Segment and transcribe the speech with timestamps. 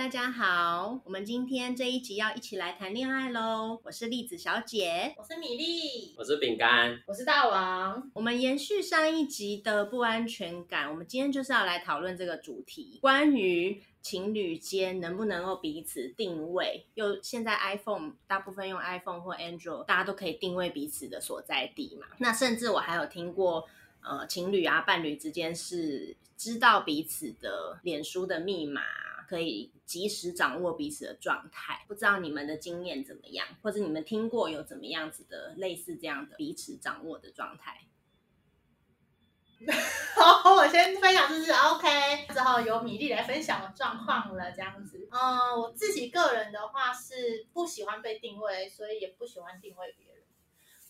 [0.00, 3.78] 大家好，我们今天这一集要一起来谈恋爱喽。
[3.84, 8.10] 我是栗子小姐，我是米粒，我是饼干，我是大王。
[8.14, 16.86] 我们延续上一集的不安全感，我们今天就是要来讨论这个主题，关于情侣间能不能够彼此定位。
[16.94, 22.06] 又现在 iPhone 大部分用 iPhone 或 Android，大家都可以定位彼此的所在地嘛。
[22.16, 23.68] 那甚至我还有听过，
[24.02, 28.80] 呃，情侣啊伴侣之间是知道彼此的脸书的密码。
[29.30, 37.86] 可以及时掌握彼此的状态，不知道你们的经验怎么样，或者你们听过有怎么样子的类似这样的彼此掌握的状态？
[40.16, 45.08] 好，我先分享就是 OK，之后由米粒来分享的状况了，这样子。
[45.12, 50.24] 嗯，我自己个人的话是不喜欢被定位，所以也不喜欢定位别人，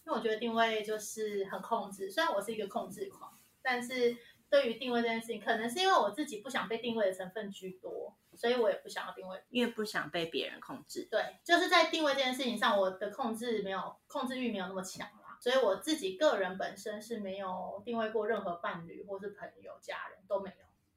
[0.07, 2.11] 因为我觉得定位就是很控制。
[2.11, 4.17] 虽然我是一个控制狂，但是
[4.49, 8.17] 对于定位这件事情，可能是因为我自己不想被定位的成分居多。
[8.41, 11.07] 所以我也不想要定位，因为不想被别人控制。
[11.11, 15.37] 对，就是在定位这件事情上，我的控制没有控制欲没有那么强啦。
[15.39, 20.20] 所以我自己个人本身是没有定位过任何伴侣或是朋友、家人。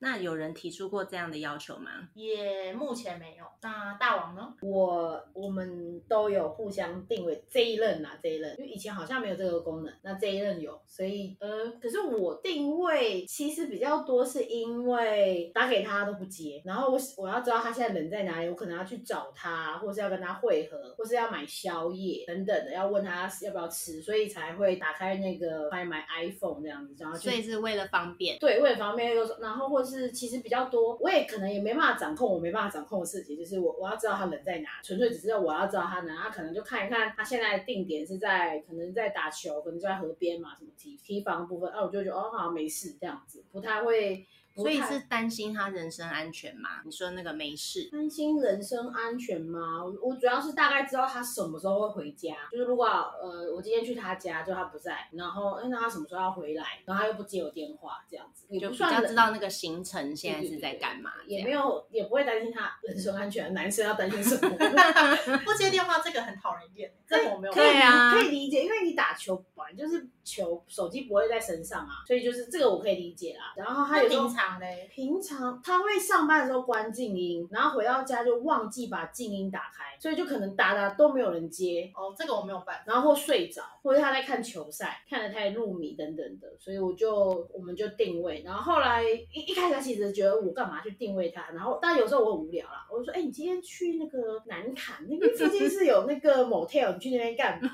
[0.04, 1.90] 那有人提出过这样的要求吗？
[2.14, 3.46] 也目前没有。
[3.62, 4.54] 那大王呢？
[4.62, 29.93] 我我们都有互相定位这一任啊，这一任，因为以前好像没有这个功能，那这一任有，所以呃，可是我定位其实比较多是因为打给他都不接，然后我我要知道他现在人在哪里，我可能要去找他，或是要跟他会合，或是要买宵夜等等的，要问他要不要吃，所以才会打开那个买买 iPhone 这样子，然后所以是为了方便，对，为了方便又，然后或是。
[29.94, 44.26] 是，其实比较多，我也可能也没办法掌控，我没办法掌控的事情，就是我我要知道他人在哪，纯粹只是我要知道他人，他可能就看一看他现在定点是在，可能在打球，可能就在河边嘛，什么提提防部分，啊，我就觉得哦，好像没事这样子，不太会。
[44.56, 46.82] 所以是担心他人身安全吗？
[46.86, 49.84] 你说那个没事，担心人身安全吗？
[50.02, 63.54] 我主要是大概知道他什么时候会回家，就是如果呃我今天去他家，就他不在，然后哎那他什么时候要回来，然后他又不接我电话，这样子就比较知道那个行程现在是在干嘛，也没有也不会担心他人身安全。
[63.54, 64.58] 男生要担心什么？
[65.46, 73.54] 不接电话这个很讨人厌，这我没有可以啊，可以理解，因为你打球本来就是球，手机不会在身上啊，所以就是这个我可以理解啦。
[73.58, 74.44] 然后他有平常。
[74.90, 81.92] 平常他会上班的时候关静音，然后回到家就忘记把静音打开，所以就可能打打都没有人接。
[81.96, 82.84] 哦，这个我没有办法。
[82.86, 88.44] 然后或睡着，或者他在看球赛，看得太入迷等等的，所以我就我们就定位。
[88.46, 97.70] 然后后来一一开始其实觉得我干嘛去定位他，然后但有时候我很无聊啦，我就说，哎，你今天去那个南坎那个附近是有那个 motel，你去那边干嘛？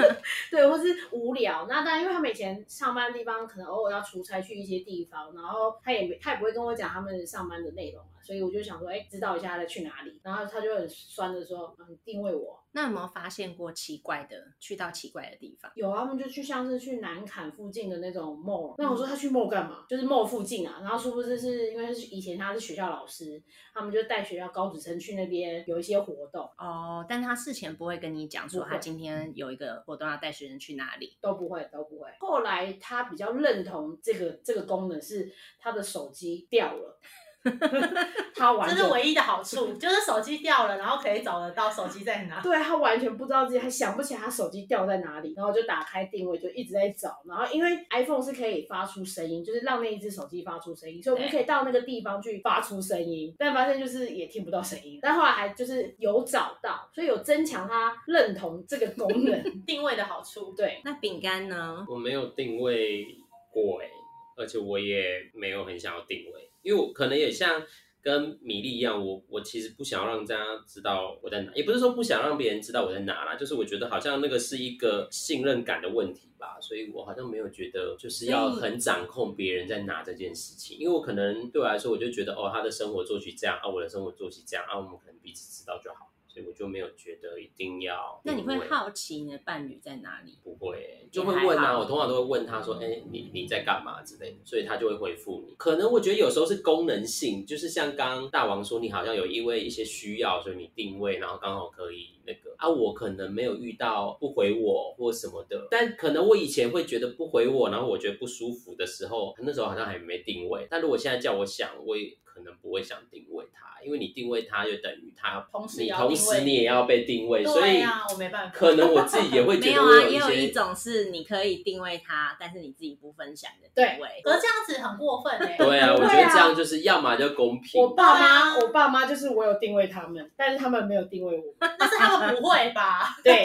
[0.50, 1.66] 对，或是无聊。
[1.68, 6.18] 那当因为他每天上班的地方可能偶尔要出差去一些地方，然后他也没。
[6.22, 10.20] 他也不会跟我讲他们上班的内容，所以我就想说，哎，知道一下他在去哪里。
[10.22, 12.60] 然后他就很酸的说，嗯，定位我。
[12.74, 15.70] 那有没有发现过奇怪的，去到奇怪的地方？
[15.74, 18.74] 有啊，他们就去像是去南坎附近的那种 mall。
[18.78, 19.84] 那我说他去 mall 干嘛？
[19.86, 20.78] 就是 mall 附近啊。
[20.80, 23.42] 然后殊不知是因为是以前他是学校老师，
[23.74, 26.48] 他们就带学校高职生去那边有一些活动。
[26.56, 32.08] 哦，但他事前不会跟你讲说他今天有一个活动要带学生去哪里，都不会，都不会。
[32.20, 36.98] 后来他比较认同这个这个功能是他的手机掉了。
[38.34, 42.40] 他完这是唯一的好处， 就是手机掉了，然后可以找得到手机在哪。
[42.40, 47.22] 对他完全不知道自己，还想不起来他手机掉在哪里，然后就打开定位，就一直在找。
[47.26, 53.34] 然后因为 iPhone 是可以发出声音，就是让那一只手机发出声音，所以我们可以到那个地方去发出声音。
[53.38, 54.98] 但发现就是也听不到声音。
[55.02, 60.52] 但后来还就是有找到，所以有增强他认同这个功能 定位的好处。
[60.56, 61.84] 对，那饼干呢？
[61.88, 63.06] 我没有定位
[63.52, 63.88] 过哎，
[64.36, 66.48] 而且我也没有很想要定位。
[66.62, 67.62] 因为我可能也像
[68.00, 86.11] 跟米粒一样，我我其实不想要让大家知道我在哪，也不是说不想让别人知道我在哪啦，就是我觉得好像那个是一个信任感的问题吧，所以我好像没有觉得就是要很掌控别人在哪这件事情，因为我可能对我来说，我就觉得哦，他的生活作息这样啊，我的生活作息这样啊，我们可能彼此知道就好。
[86.32, 88.20] 所以我就没有觉得一定要。
[88.24, 90.38] 那你会好奇你的伴侣在哪里？
[90.42, 91.78] 不会，就会问啊。
[91.78, 95.54] 我通常都会问他说：“哎，你你在干嘛？”之类的，所以他就会回复你。
[95.58, 102.68] 可能我觉得有时候是功能性，就是像刚刚大王说，你好像有因为一些需要，所以你定位，然后刚好可以那个啊。
[102.68, 110.66] 我可能没有遇到不回我或什么的，但可能我以前会觉得不回我，然后我觉得不舒服的时候，那时候好像还没定位。
[110.70, 113.70] 但如果现在叫我想，我也可能不会想定位他。
[113.84, 118.56] 因为你定位他，就等于他同时你同时你也要被定位，所以我没办法。
[118.56, 124.22] 可能我自己也会 觉得没有啊，也有一种是你可以定位他，但是你自己不分享的定位。
[124.22, 131.52] 可是这样子很过分哎、 对啊，我觉得这样就是要么就公平，我爸妈，我爸妈就是我有定位他们，但是他们没有定位我。
[131.58, 133.18] 但是他们不会吧？
[133.24, 133.42] 对，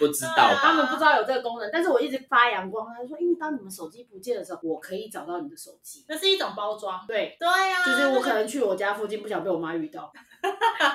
[0.00, 6.04] 不知道啊他们不知道有这个功能，但是我一直发扬光，他说，因为当你们手机不见的时候，我可以找到你的手机。
[6.08, 7.04] 那是一种包装。
[7.06, 10.12] 对，对呀、啊，就是我可能去我家附近，不想被我妈遇到，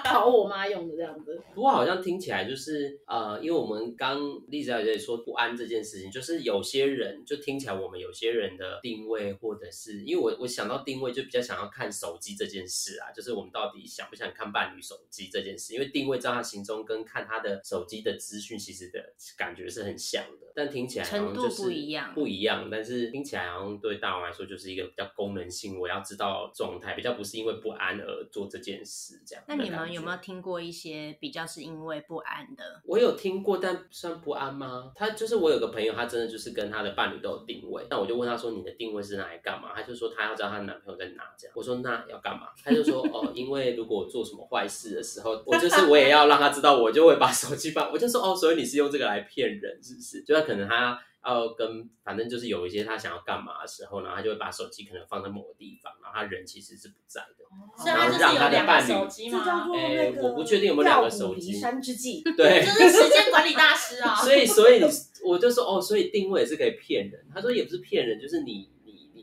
[0.03, 1.41] 讨我妈用的这样子。
[1.55, 29.43] 不过好像听起来就是呃，因为我们刚丽莎也在说不安这件事情，就是有些人就听起来我们有些人的定位，或者是因为我我想到定位就比较想要看手机这件事啊，就是我们到底想不想看伴侣手机这件事，因为定位在他心中跟看他的手机的资讯其实的感觉是很像的，但听起来好像程度就是不一样不一样，但是听起来好像对大王来说就是一个比较功能性，我要知道状态，比较不是因为不安而做这件事这样。
[29.47, 30.17] 那你们有没有？
[30.21, 32.81] 听过一些比较是因为不安的？
[32.85, 34.91] 我有听过，但算不安吗？
[34.95, 37.85] 他就是我有个朋友，他真的就是跟他的伴侣都有定位。
[37.89, 41.23] 那我就问他说：“你的定位是拿来干嘛？”他就说他要知道她男朋友在哪。
[41.37, 42.47] 这样我说那要干嘛？
[42.63, 47.91] 他就说哦，因为如果我做什么坏事的时候，我就是我也要让他知道，我就会把手机放。
[47.91, 50.21] 我就说哦，所以你是用这个来骗人，是不是？
[50.23, 50.99] 就他可能他。
[51.25, 57.45] 要跟反正就是有一些他想要干嘛的时候，然后他就会把手机可能放在某个地方，然后他人其实是不在的。
[57.77, 59.39] 所以他就是有两个手机吗？
[59.39, 62.21] 这叫做那个哎我不确定有没有两个手机山之计。
[62.38, 64.15] 对，就是时间管理大师啊。
[64.23, 64.81] 所以，所以
[65.23, 67.25] 我就说哦，所以定位也是可以骗人。
[67.33, 68.69] 他说也不是骗人，就是你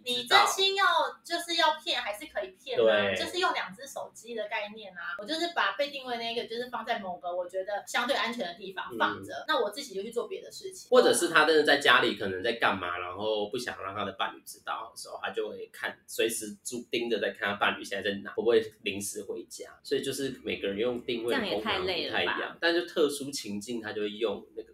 [0.08, 0.84] 你真心要
[1.22, 2.82] 就是要骗，还是可以骗啊？
[2.82, 5.14] 对就是用两只手机的概念啊。
[5.18, 10.88] 我就是把被定位那个，就是放在某个我觉得相对安全的地方放着，那我自己就去做别的事情。
[10.90, 19.78] 或者是他真的在家里可能在干嘛，然后不想让他的伴侣知道的时候，他就会看，随时注盯着在看他伴侣现在在哪，会不会临时回家。
[19.82, 24.72] 所以就是每个人用定位的这样也太功能累了吧不太一样，但就特殊情境他就会用那个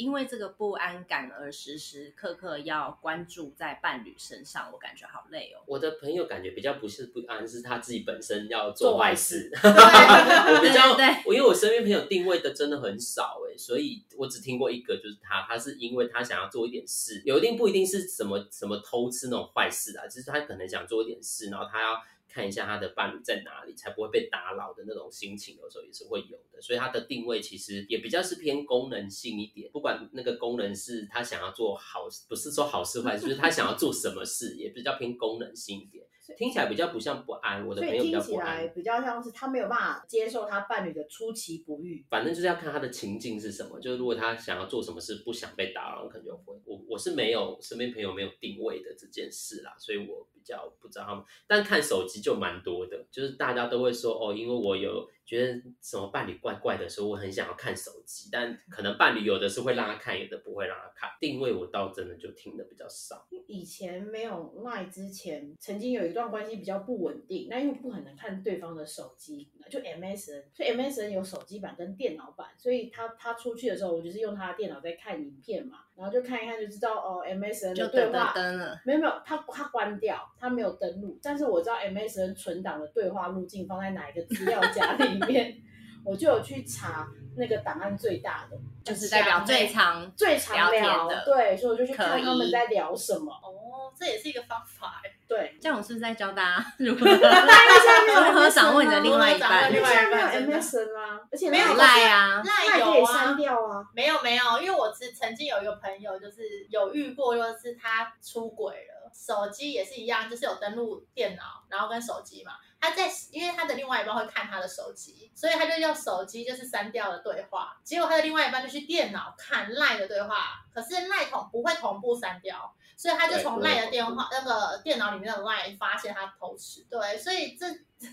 [0.00, 5.60] 因为这个不安感而时时刻刻要关注在伴侣身上，我感觉好累哦。
[5.66, 9.50] 我的朋友感觉比较不是不安，是他自己本身要做坏事。
[9.52, 26.60] 比较，我因为我身边朋友定位的真的很少哎，所以我只听过一个，就是他，他是因为他想要做一点事，有一定不一定是什么什么偷吃那种坏事啊，就是他可能想做一点事，然后他要看一下他的伴侣在哪里，才不会被打扰的那种心情，有时候也是会有的。
[26.62, 36.04] 所以他的定位其实也比较是偏功能性一点，不管那个功能是他想要做好，不是说好事坏事，就是他想要做什么事，也比较偏功能性一点。
[36.36, 38.74] 听起来比较不像不安，我的朋友比听起来较不安。
[38.74, 42.04] 比较像是他没有办法接受他伴侣的出其不意。
[42.08, 46.54] 反正就是要看他的情境是什么，就是如果他想要做什么事，不想被打扰，可能就会。
[46.64, 51.22] 我我是没有身边朋友没有定位的这件事啦，所以我比较不知道他们。
[51.46, 61.10] 但看手机就蛮多的，就是大家都会说哦，因为我有觉得什么伴侣怪怪的时候，我很想要看手机，但可能伴侣有的是会让他看，有的不会让他看。
[61.20, 63.26] 定位我倒真的就听的比较少。
[63.46, 85.54] 以前没有 Line 之前，曾经有一段关系比较不稳定，那因为不可能看对方的手机，就 MSN，所以 MSN 有手机版跟电脑版，所以他他出去的时候，我就是用他的电脑在看影片嘛，然后就看一看就知道哦 MSN 的对话噔噔了，没有没有，他他关掉，他没有登录，但是我知道 MSN 存档的对话路径放在哪一个资料夹里面，
[86.02, 87.06] 我就有去查
[87.36, 95.10] 那个档案最大的，就是代表最长最常聊天的对，所以我就去看他们在聊什么，哦，这也是一个方法哎。
[95.28, 95.56] 对。
[95.60, 99.72] 这样我是不是在教大家 如何如何掌握你的另外一半？
[99.72, 100.20] 另外现在没
[100.52, 103.84] 有 MSN 啊，而且没有那赖啊，那那可以有啊删，掉啊。
[103.94, 112.52] 没有没有，因为我是曾经有一个朋友，就是有遇过，就是他出轨了，手机也是一样，就是有登录电脑，然后跟手机嘛。
[112.80, 117.78] 他在，因为他的另外一半会看他的手机，所以他就用手机就是删掉了对话。
[117.84, 126.86] 结果他的另外一半就去电脑看赖的对话，可是赖同不会同步删掉，所以他就从赖的电话那个电脑里面的赖发现他偷吃。
[126.90, 127.66] 对，所以这。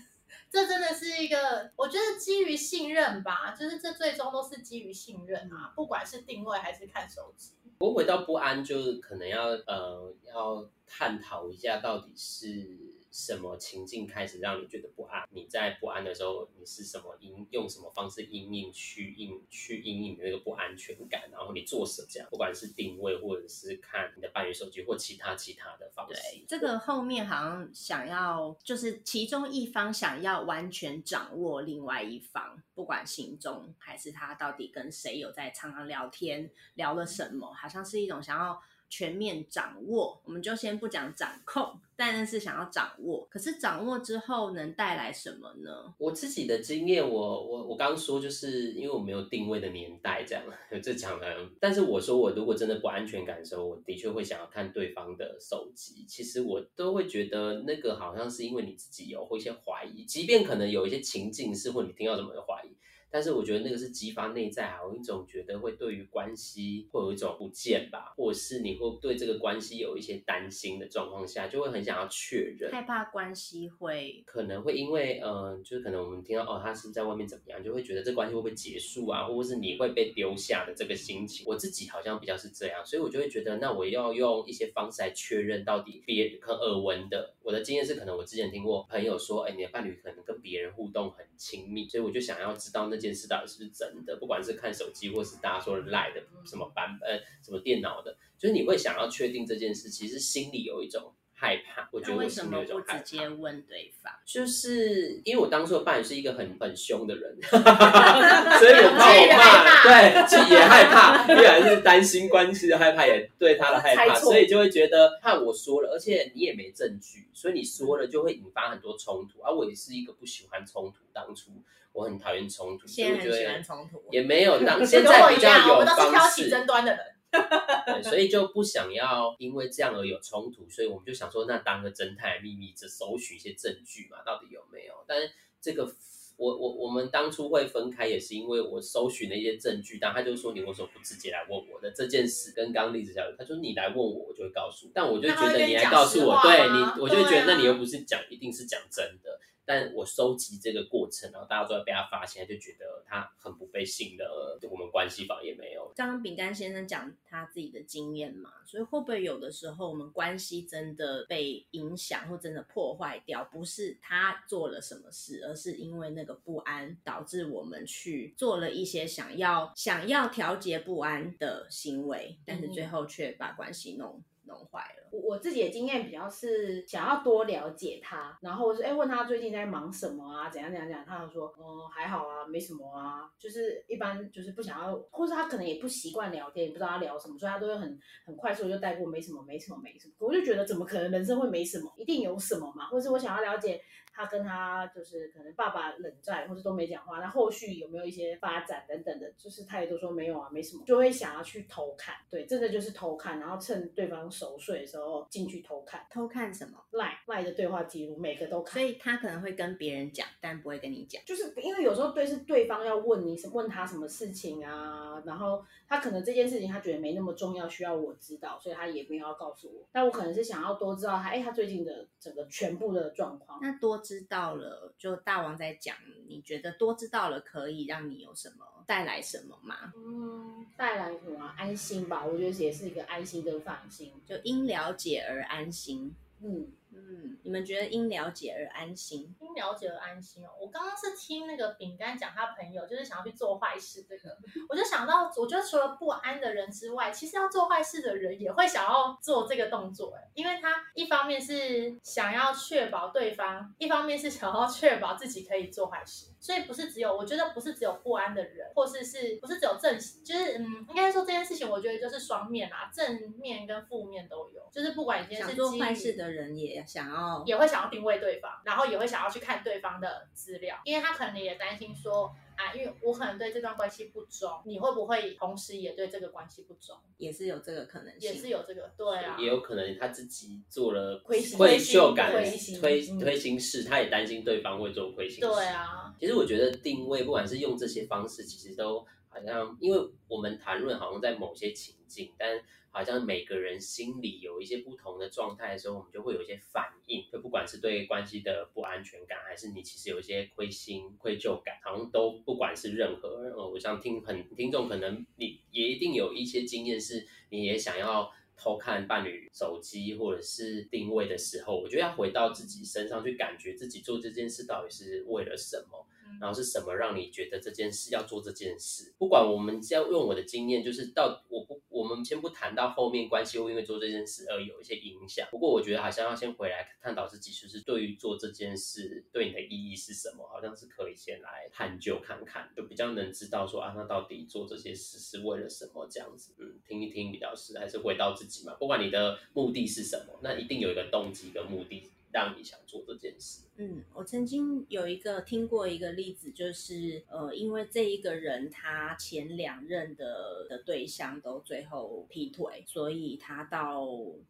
[0.50, 7.52] 这真的是一个，我觉得基于信任吧，就是这最终都是基于信任啊，不管是定位还是看手机。
[7.78, 12.66] 不过回到不安，就是可能要呃要探讨一下，到底是
[13.10, 15.26] 什么情境开始让你觉得不安？
[15.30, 21.28] 你在不安的时候，你是什么因用什么方式因应去应去因应你那个不安全感？
[21.30, 43.26] 然后你做什么这样，不管是定位或者是看你的伴侣手机或其他其他的方式对，，这个后面好像想要，就是其中一方想要完全掌握另外一方，不管行踪还是他到底跟谁有在常常聊天，聊了什么，好像是一种想要全面掌握，我们就先不讲掌控，但是想要掌握。
[43.30, 45.94] 可是掌握之后能带来什么呢？
[45.98, 50.42] 我自己的经验，我我我刚刚说，就是因为我没有定位的年代，这样
[50.82, 51.26] 这讲的。
[51.60, 56.04] 但是我说，我如果真的不安全感的时候，我的确会想要看对方的手机。
[56.08, 62.74] 其实我都会觉得那个好像是因为你自己有会一些怀疑，即便可能有一些情境是或你听到什么的怀疑。
[63.10, 81.46] 但是我觉得那个是激发内在，还有一种觉得会对于关系会有一种不见吧，或者是你会对这个关系有一些担心的状况下，就会很想要确认，害怕关系会可能会因为嗯，就是可能我们听到哦，他是不是在外面怎么样，就会觉得这关系会不会结束啊，或者是你会被丢下的这个心情。
[81.46, 87.34] 我自己好像比较是这样，所以我就会觉得，那我要用一些方式来确认到底别可耳闻的。
[87.48, 92.98] 我的经验是，可能我之前听过朋友说，哎，你的伴侣可能跟别人互动很亲密，所以我就想要知道那。
[92.98, 94.16] 件事到底是不是真的？
[94.16, 101.88] 不管是看手机，或是大家说赖的什么版本、什么电脑的，就是你会想要确定这件事，其实心里有一种害怕。
[101.92, 104.12] 我觉得我为什么不直接问对方？
[104.26, 119.40] 就是因为我当初的伴侣是一个很很凶的人， 所以我怕我怕，对，其实也害怕，依然是担心关系的害怕，也对他的害怕，所以就会觉得怕我说了，而且你也没证据，所以你说了就会引发很多冲突。
[119.42, 121.52] 而我也是一个不喜欢冲突，当初。
[121.94, 127.00] 我很讨厌冲突，现在很喜欢冲突，也没有当 现在比较有方式争端的人，
[127.86, 134.94] 对，所以就不想要因为这样而有冲突，所以我们就想说，那当个侦探秘密，这搜寻一些证据嘛，到底有没有？
[135.06, 135.30] 但是
[135.60, 135.92] 这个
[136.36, 142.52] 我我我们当初会分开，也是因为我搜寻了一些证据，但他就说你为什么不直接来问我的这件事？
[142.54, 149.40] 跟刚刚例子讲他说你来问我，我就会告诉，但我就觉得你来告诉我，对你，我就觉得那你又不是讲，一定是讲真的。
[149.68, 154.26] 但我收集这个过程，然后大家都在被他发现，就觉得他很不被信任，
[154.70, 155.92] 我们关系法也没有。
[155.94, 174.22] 刚刚饼干先生讲他自己的经验嘛，所以会不会有的时候我们关系真的被影响或真的破坏掉，不是他做了什么事，而是因为那个不安导致我们去做了一些想要想要调节不安的行为，但是最后却把关系弄。
[174.48, 175.08] 弄坏了。
[175.12, 190.14] 我我自己的经验比较是想要多了解他，然后是哎问他最近在忙什么啊，怎样怎样怎样，他就说哦还好啊，没什么啊，就是一般就是不想要，或是他可能也不习惯聊天，也不知道他聊什么，所以他都会很很快速就带过，没什么没什么没什么。
[190.18, 193.80] 我就觉得怎么可能人生会没什么，一定有什么嘛，或是我想要了解。
[194.18, 206.76] 他跟他就是可能爸爸冷战，或者都没讲话，那后续有没有一些发展等等的，就是他也都说没有啊，没什么，就会想要去偷看，对，真的就是偷看，然后趁对方熟睡的时候进去偷看，偷看什么？
[206.90, 208.72] 赖赖的对话记录，每个都看。
[208.72, 224.02] 所以他可能会跟别人讲，但不会跟你讲，就是因为有时候对是对方要问你什问他什么事情啊，然后他可能这件事情他觉得没那么重要，需要我知道，所以他也没有要告诉我，但我可能是想要多知道他，哎，他最近的整个全部的状况，那多。
[224.08, 225.94] 知道了，就大王在讲，
[226.26, 229.92] 你觉得多知道了可以让你有什么带来什么吗？
[229.94, 232.24] 嗯，带来什么安心吧？
[232.24, 236.14] 我觉得也是一个安心跟放心，就因了解而安心。
[236.40, 236.72] 嗯。
[236.90, 239.34] 嗯，你们觉得因了解而安心？
[239.40, 240.48] 因了解而安心哦。
[240.60, 244.36] 我刚刚是听那个饼干讲，他朋友就是想要去做坏事，这个
[244.68, 266.77] 我就想到，我觉得除了不安的人之外，其实要做坏事的人也会想要做这个动作，哎，因为他一方面是想要确保对方，一方面是想要确保自己可以做坏事，所以不是只有，我觉得不是只有不安的人，或是是不是只有正，就是嗯，应该说这件事情，我觉得就是双面啊，正面跟负面都有，就是不管一件事，做坏事的人也。
[266.86, 276.96] 想要也会想要定位对方，然后也会想要去看对方的资料，因为他可能也担心说啊，因为我可能对这段关系不忠，你会不会同时也对这个关系不忠？
[277.16, 285.40] 也是有这个可能性，也是有这个，对啊，也有可能他自己做了亏愧疚感、推推心事，他也担心对方会做亏心事。
[285.40, 289.06] 对啊，其实我觉得定位，不管是用这些方式，其实都
[289.38, 292.60] 好像，因为我们谈论好像在某些情境，但。
[292.90, 297.22] 好像每个人心里有一些不同的状态的时候，我们就会有一些反应。
[297.30, 303.28] 就不管是对关系的不安全感，还是你其实有一些亏心、愧疚感，好像都不管是任何。
[303.54, 316.06] 呃，我想听很听众可能你也一定有一些经验，是你也想要偷看伴侣手机或者是定位的时候，我觉得要回到自己身上去，感觉自己做这件事到底是为了什么。
[316.28, 319.14] 嗯然后是什么让你觉得这件事要做这件事？
[319.18, 325.48] 不管我们要用我的经验，就是到我不，我们先不谈到后面关系会因为做这件事而有一些影响。
[325.50, 336.54] 不过我觉得好像要先回来探讨自己，就是对于做这件事对你的意义是什么，好像是可以先来探究看看，就比较能知道说啊，那到底做这些事是为了什么这样子。
[336.58, 338.74] 嗯，听一听比较是，还是回到自己嘛。
[338.74, 343.67] 不管你的目的是什么，那一定有一个动机跟目的让你想做这件事。
[343.80, 354.04] 嗯，我曾经有一个听过一个例子，就是呃，因为这一个人他前两任的的对象都最后劈腿，所以他到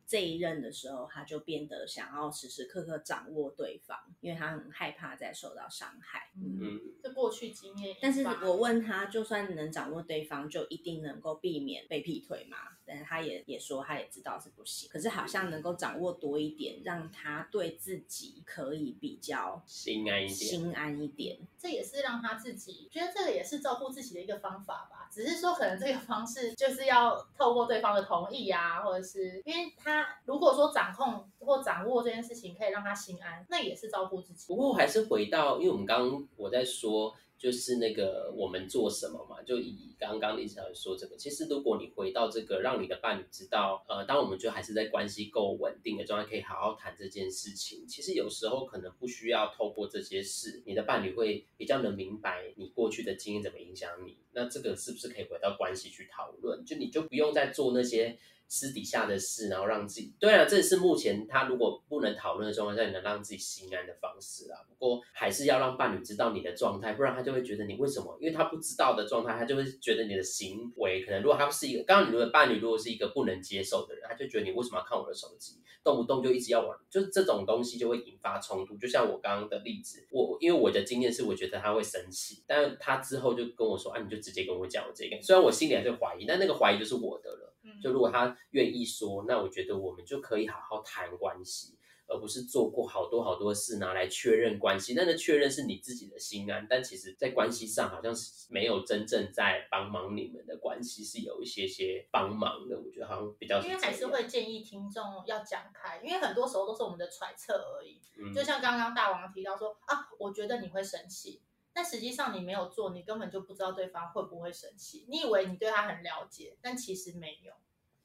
[0.06, 6.30] 这一任的时候，他就变得想要时时刻刻掌握对方，因为他很害怕再受到伤害。
[6.34, 12.56] 嗯，嗯，这过去经验，但是我问他，就算能掌握对方，就一定能够避免被劈腿吗？
[12.86, 14.88] 但是他也也说，他也知道是不行。
[14.90, 20.36] 可是好像能够掌握多一点，让他对自己可以比较心安一点。
[20.36, 21.38] 心安一点。
[21.58, 25.08] 这也是让他自己觉得这个也是照顾自己的一个方法吧。
[25.10, 34.56] 只是说可能这个方式就是要透过对方的同意啊，或者是因为他如果说掌控或掌握这件事情可以让他心安，那也是照顾自己不。
[34.56, 47.86] 过还是回到，因为我们刚刚我在说，就是那个我们做什么嘛，就以刚刚李小姐说这个，其实如果你回到这个，让你的伴侣知道，呃，当我们就还是在关系够稳定的状态，可以好好谈这件事情。
[47.86, 54.16] 其实有时候可能不需要透过这些事，你的伴侣会比较能明白你过去的经验怎么影响你。
[54.32, 56.64] 那这个是不是可以回到关系去讨论？
[56.64, 58.18] 就你就不用再做那些。
[58.48, 64.58] 私底下的事，然后让自己对啊，这是目前他如果不能讨论的状况下，能让自己心安的方式啊。
[64.68, 68.16] 不过还是要让伴侣知道你的状态，不然他就会觉得你为什么？
[68.20, 78.76] 因为他不知道的状态，他就会觉得你的行为可能，如果他是一个，刚刚你的伴侣如果是一个不能接受的人，他就觉得你为什么要看我的手机，动不动就一直要玩，就是这种东西就会引发冲突。
[78.78, 87.54] 就像我刚刚的例子，我因为我的经验是，我觉得他会生气，但他之后就跟我说啊，你就直接跟我讲我这个，虽然我心里还是怀疑，但那个怀疑就是我的了。
[87.68, 94.94] 嗯就如果他愿意说，那我觉得我们就可以好好谈关系，而不是做过好多好多事拿来确认关系。
[94.94, 102.80] 那那确认是你自己的心安，但其实在关系上好像是没有真正在帮忙你们的关系，是有一些些帮忙的。
[102.80, 108.00] 我觉得好像比较因为还是会建议听众要讲开，因为很多时候都是我们的揣测而已。
[108.20, 111.40] 嗯就像刚刚大王提到说啊，我觉得你会生气，
[111.78, 115.06] 但实际上你没有做，你根本就不知道对方会不会生气。
[115.08, 117.52] 你以为你对他很了解，但其实没有。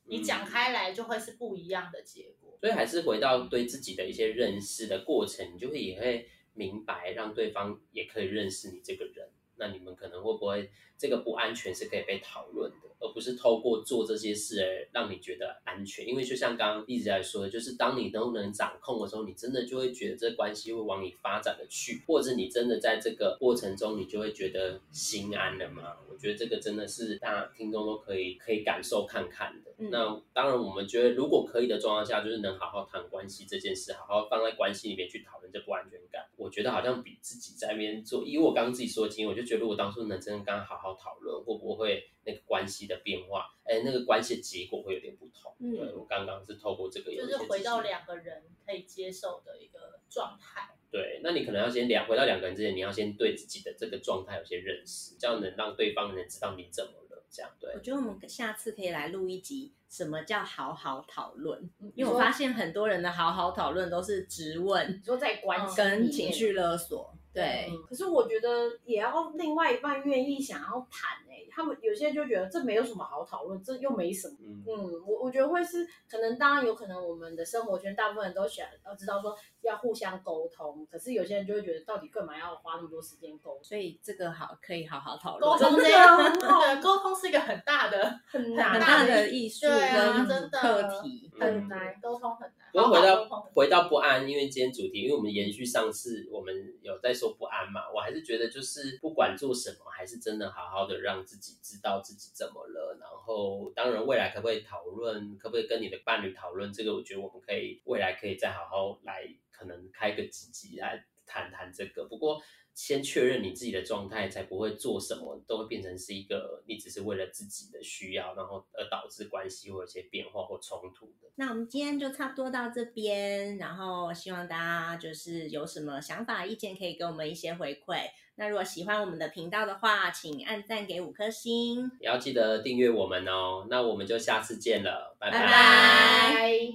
[0.03, 2.56] 你讲嗯开来就会是不一样的结果。
[2.62, 9.27] 所以还是回到对自己的一些认识的过程，你就会也会明白，让对方也可以认识你这个人。
[9.56, 10.72] 那你们可能会不会
[11.03, 16.07] 这个不安全是可以被讨论的，而不是透过做这些事而让你觉得安全？
[16.07, 25.98] 因为就像刚刚一直在说的，就是当你都能掌控的时候，你真的就会觉得这关系会往你发展的去，或者你真的在这个过程中，你就会觉得心安了嘛？
[26.09, 29.72] 我觉得这个真的是大家听众都可以可以感受看看的。
[29.79, 36.24] 嗯那当然，我们觉得如果可以的状况下，就是能好好谈关系这件事，好好放在关系里面去讨论这不安全感。
[36.37, 45.56] 我觉得好像比自己在那边做，因为我刚刚自己说的经验，我就觉得如果当初能真的刚好好好讨论，会不会那个关系的变化，哎，那个关系的结果会有点不同。
[45.60, 50.75] 嗯对我刚刚是透过这个就是回到两个人可以接受的一个状态。
[50.92, 57.24] 对，那你可能要先两回到两个人之间，你要先对自己的这个状态有些认识，这样能让对方能知道你怎么了。
[57.29, 61.60] 这样对我，觉得我们下次可以来录一集，什么叫好好讨论？
[61.79, 67.16] 嗯因为我发现很多人的好好讨论都是直问你说在关系跟情绪勒索。
[67.33, 74.35] 对，嗯可是我觉得也要另外一半愿意想要谈诶、他们有些人就觉得这没有什么好讨论，这又没什么。
[74.46, 74.63] 嗯。
[74.67, 85.51] 嗯，我我觉得会是可能，当然有可能我们的生活圈大部分人都想要知道说要互相沟通，可是有些人就会觉得到底干嘛要花那么多时间沟通，所以这个好可以好好讨论。
[85.51, 90.59] 沟论，通这真的个， 很好对，沟通是一个很大的、很大的的艺术真的。
[90.61, 91.31] 课题。
[91.39, 92.72] 很难，沟通很难。
[92.72, 102.98] 不过回到回到不安，因为今天主题，因为我们延续上次我们有在不安嘛，我还是觉得就是不管做什么，还是真的好好的让自己知道自己怎么了。
[103.00, 106.94] 然后，当然未来可不可以讨论，可不可以跟你的伴侣讨论这个？
[106.94, 112.05] 我觉得我们可以未来可以再好好来，可能开个几集来谈谈这个。
[112.05, 112.42] 不过。
[112.75, 121.29] 先确认你自己的状态，才不会做什么都会变成是一个你只是为了自己的需要，然后而导致关系会有一些变化或冲突的。
[121.36, 128.01] 那我们今天就差不多到这边，然后希望大家就是有什么想法、意见，可以给我们一些回馈。
[128.36, 133.68] 那如果喜欢我们的频道的话，请按赞给五颗星，也要记得订阅我们哦。
[133.70, 136.74] 那我们就下次见了，拜拜拜拜。